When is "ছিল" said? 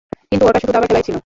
1.07-1.17